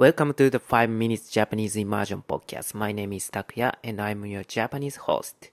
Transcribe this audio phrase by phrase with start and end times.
[0.00, 2.72] Welcome to the 5 Minutes Japanese Immersion Podcast.
[2.72, 5.50] My name is Takuya and I'm your Japanese host.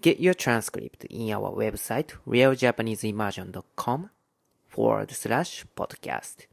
[0.00, 4.10] Get your transcript in our website realjapaneseimmersion.com
[4.68, 6.46] forward slash podcast.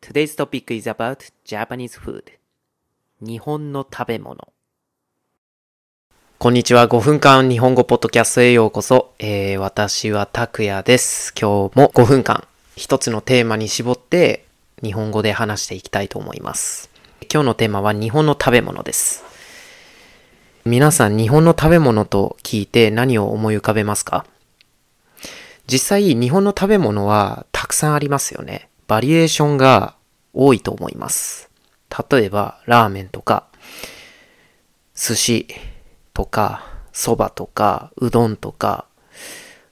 [0.00, 2.32] Today's topic is about Japanese food.
[3.20, 4.52] 日本の食べ物。
[6.38, 6.88] こんにちは。
[6.88, 9.12] 5分間日本語ポッドキャストへようこそ。
[9.20, 11.32] えー、私は拓也です。
[11.40, 14.47] 今日も5分間一つのテーマに絞って
[14.82, 16.90] 日本語で話していきたいと思います。
[17.32, 19.24] 今日のテーマは日本の食べ物です。
[20.64, 24.24] 皆さん日本の食べ物と聞いて何を思い浮かべますか？
[25.66, 28.68] 実際日本の食べ物はたくさんありますよね。
[28.86, 29.94] バリエーションが
[30.32, 31.50] 多いと思います。
[32.10, 33.46] 例えばラーメンとか
[34.94, 35.48] 寿司
[36.14, 38.86] とか蕎麦とかうどんとか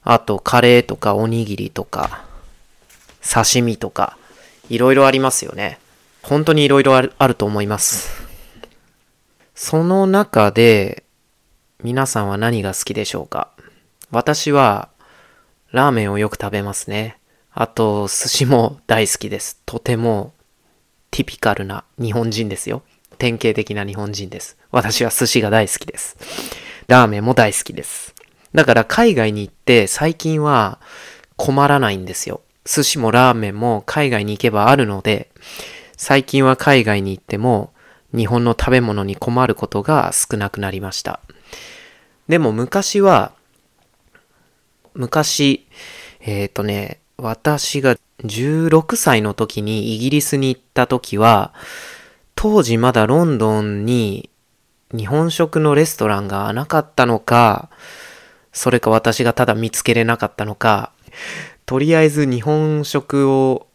[0.03, 2.25] あとカレーとかおにぎりとか
[3.23, 4.17] 刺身とか
[4.69, 5.79] いろいろありますよね。
[6.23, 8.27] 本当にいろいろあると思います。
[9.55, 11.05] その中で
[11.83, 13.51] 皆さんは何が好きでしょうか？
[14.11, 14.89] 私は
[15.73, 17.19] ラーメンをよく食べますね。
[17.53, 19.61] あと寿司も大好きです。
[19.65, 20.33] とても
[21.11, 22.83] ティピカルな日本人ですよ。
[23.19, 24.59] 典型的な日本人です。
[24.71, 26.17] 私は寿司が大好きです。
[26.87, 28.15] ラーメンも大好きです。
[28.53, 30.81] だから海外に行って最近は
[31.37, 32.43] 困らないんですよ。
[32.67, 35.31] 寿司もラーメンも海外に行けばあるので、
[35.97, 37.73] 最近は海外に行っても
[38.15, 41.21] 日本の食べ物に困ることが少なくなりました。
[42.29, 43.33] でも昔は、
[44.95, 45.67] 昔、
[46.21, 51.55] えっ、とね、私が16歳の時にイギリスに行った時は、
[52.35, 54.31] 当時まだロンドンに
[54.95, 57.71] 日本食のレストランがなかったのか、
[58.53, 60.93] それか私がただ見つけれなかったのか、
[61.67, 63.67] とりあえず日本食を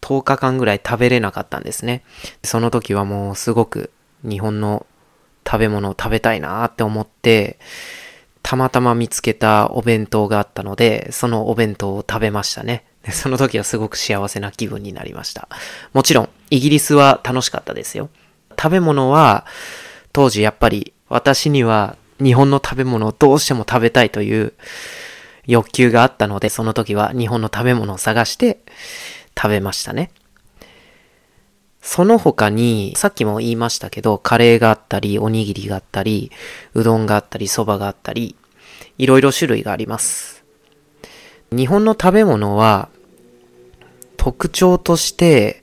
[0.00, 2.02] 10日間ぐらい食べれなかったんですね。
[2.44, 3.90] その時はもうすごく
[4.22, 4.86] 日本の
[5.46, 7.58] 食べ物を食べたいなって思って、
[8.42, 12.84] たまたま見つけたお弁当があったので、そのお弁当を食べましたね。
[13.10, 15.48] その時はすごく幸せな気分になりました。
[15.92, 18.10] もちろん、イギリスは楽しかったですよ。
[18.60, 19.46] 食べ物は、
[20.12, 24.52] 当時やっぱり私には日本の食べ物をどうしても食べたいという
[25.48, 28.60] 欲求があったので、その時は日本の食べ物を探して
[29.36, 30.12] 食べましたね。
[31.80, 36.30] その他に、さっきも言いましたけど、カレーがあったり、おにぎりがあったり、
[36.74, 38.36] うどんがあったり、蕎麦があったり、
[38.98, 40.44] いろいろ種類があります。
[41.50, 42.90] 日本の食べ物は、
[44.18, 45.62] 特徴として、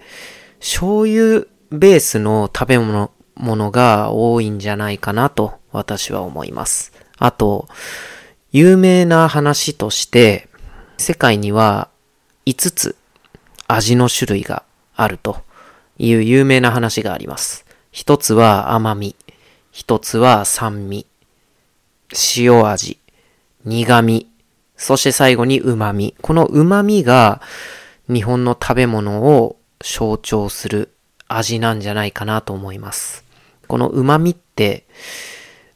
[0.59, 6.91] 醤油ベースの食べ物ものが多いんじゃないかなと私は思います。
[7.19, 7.67] あと、
[8.57, 10.47] 有名な話として、
[10.97, 11.89] 世界には
[12.45, 12.95] 5つ
[13.67, 14.63] 味の種類が
[14.95, 15.41] あると
[15.97, 17.65] いう有名な話があります。
[17.91, 19.17] 一つは甘み、
[19.71, 21.05] 一つは酸味、
[22.37, 22.97] 塩味、
[23.65, 24.27] 苦味、
[24.77, 26.15] そして最後に旨味。
[26.21, 27.41] この旨味が
[28.07, 30.93] 日本の食べ物を象徴する
[31.27, 33.25] 味なんじゃないかなと思います。
[33.67, 34.85] この旨味って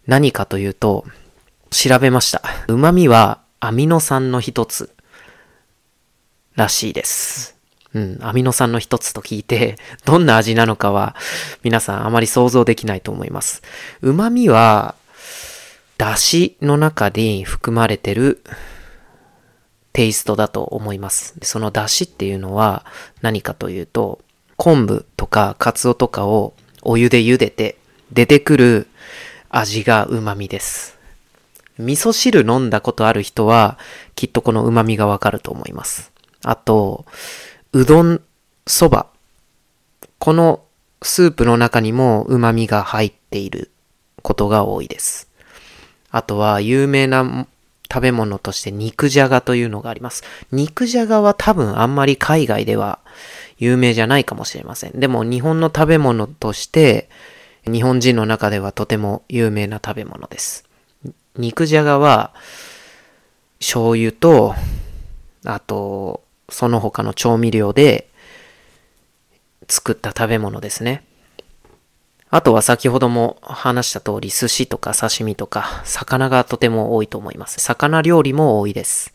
[0.07, 1.03] 何かというと、
[1.71, 2.41] 調べました。
[2.67, 4.93] 旨味はアミノ酸の一つ
[6.55, 7.57] らしいです。
[7.93, 11.15] うん、アミノ酸の一つと聞いて、 どんな味なのかは
[11.63, 13.61] 皆さんあまり想像できないと思います。
[14.01, 14.95] 旨味は、
[15.97, 18.41] だしの中に含まれてる
[19.91, 21.35] テイストだと思います。
[21.41, 22.85] そのだしっていうのは
[23.21, 24.19] 何かというと、
[24.55, 26.53] 昆布とかカツオとかを
[26.83, 27.77] お湯で茹でて
[28.11, 28.87] 出てくる
[29.49, 30.98] 味が旨味です。
[31.79, 33.77] 味噌汁飲んだことある人は
[34.15, 36.11] きっとこの旨味がわかると思います。
[36.43, 37.05] あと、
[37.73, 38.21] うどん、
[38.67, 39.07] そば。
[40.19, 40.61] この
[41.01, 43.71] スープの中にも旨味が入っている
[44.21, 45.29] ことが多いです。
[46.11, 47.47] あとは有名な
[47.91, 50.23] 食べ物として肉じゃがというのがあります。
[50.51, 52.99] 肉じゃがは多分あんまり海外では
[53.57, 54.99] 有名じゃないかもしれません。
[54.99, 57.09] でも日本の食べ物として
[57.65, 60.68] 日本人の中ではとても有名な食べ物です。
[61.39, 62.33] 肉じゃがは
[63.59, 64.53] 醤油と
[65.45, 68.09] あとその他の調味料で
[69.67, 71.05] 作った食べ物ですね。
[72.31, 77.59] あとは先ほども話した通り寿司とか刺身とか魚がとても多いと思います。
[77.59, 79.13] 魚料理も多いです。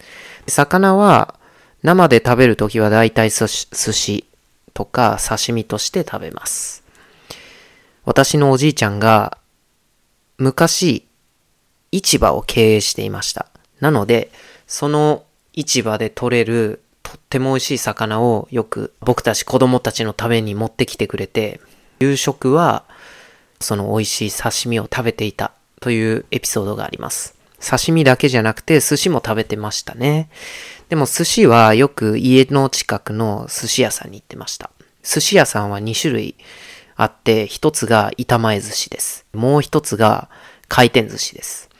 [0.49, 1.35] 魚は
[1.82, 4.25] 生で食べるときは大体寿司寿司
[4.73, 6.82] とか刺身として食べます。
[8.06, 9.38] 私のおじいちゃんが
[10.38, 11.06] 昔
[11.96, 13.46] 市場を経営していました。
[13.81, 14.31] なので、
[14.67, 21.61] その市場で取れるとっても美味しい魚をよく僕たち子供たちのために持ってきてくれて、
[22.00, 22.85] 夕食は
[23.61, 27.37] その美味しい刺身を食べていたというエピソードがあります。
[27.61, 30.29] 刺身だけじゃなくて寿司も食べてましたね。
[30.88, 34.70] でも寿司はよく家の近くの寿司屋さんに行ってました。
[35.02, 36.37] 寿司屋さんは2種類
[36.97, 39.26] あって、一つが板前寿司です。
[39.32, 40.29] もう一つが
[40.69, 41.70] 回転寿司です。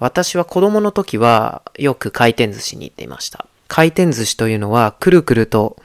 [0.00, 3.46] 私は子供の時はよく回転寿司に行っていました。
[3.68, 5.76] 回転寿司というのはくるくると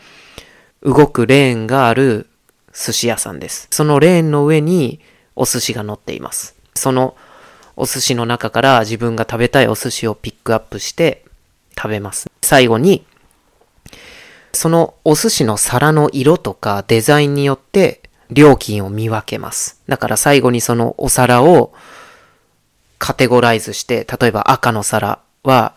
[0.81, 2.27] 動くレーンがある
[2.73, 3.67] 寿司屋さんです。
[3.71, 5.01] そのレーンの上に
[5.35, 6.55] お寿司が乗っています。
[6.75, 7.15] その
[7.75, 11.25] お寿司の中から自分が食べたいお寿司をピックアップして
[11.77, 12.31] 食べます。
[12.41, 13.05] 最後に、
[14.53, 18.01] そのお寿司の皿の色とかデザインによって
[18.31, 19.81] 料金を見分けます。
[19.89, 21.73] だから最後にそのお皿を
[22.99, 25.73] カテゴライズして、例えば赤の皿は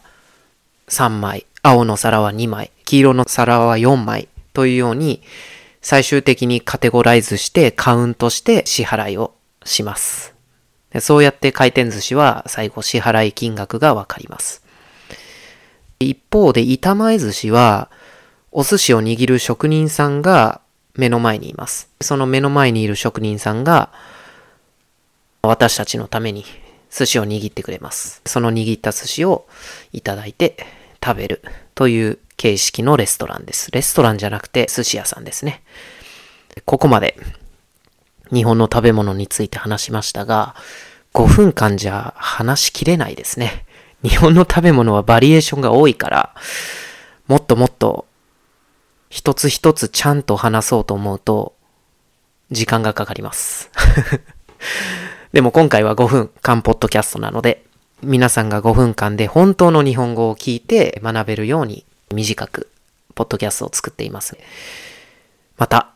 [0.88, 5.22] 3枚、青の皿は2枚、黄色の皿は4枚というように
[5.82, 9.34] 最終的にカテゴライズしてカウントして支払いを
[9.64, 10.34] します。
[11.00, 14.62] そうやって回転寿司は最後支払い金額がわかります。
[16.00, 17.90] 一方で板前寿司は
[18.52, 20.60] お寿司を握る職人さんが
[20.94, 21.90] 目の前にいます。
[22.00, 23.90] その目の前にいる職人さんが
[25.42, 26.44] 私たちのために
[26.90, 28.22] 寿司を握ってくれます。
[28.24, 29.46] その握った寿司を
[29.92, 30.56] いただいて
[31.04, 31.42] 食べる
[31.74, 33.70] という形式のレストランです。
[33.70, 35.62] レストランじゃなくて寿司屋さんですね。
[36.64, 37.16] ここまで
[38.32, 40.54] 日本の食べ物について話しましたが、
[41.14, 43.64] 5分間じゃ話しきれないですね。
[44.02, 46.34] 日本の食べ物はバリエーションが多いから、
[47.26, 48.06] もっともっと
[49.10, 51.54] 一つ一つちゃんと話そうと思うと、
[52.50, 53.70] 時間がかかります。
[55.38, 57.64] でも今回は5分間ポッドキャストなので、
[58.02, 62.68] 皆さんが5分間で本当の日本語を聞いて学べるように短く
[63.14, 64.36] ポッドキャストを作っています。
[65.56, 65.92] また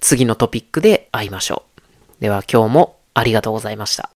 [0.00, 2.20] 次のトピックで会いましょう。
[2.20, 4.10] では今日もありがとうございました。